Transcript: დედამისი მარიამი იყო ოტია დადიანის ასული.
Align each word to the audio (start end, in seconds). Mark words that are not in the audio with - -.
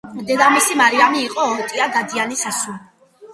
დედამისი 0.27 0.77
მარიამი 0.79 1.21
იყო 1.25 1.45
ოტია 1.57 1.87
დადიანის 1.99 2.43
ასული. 2.55 2.81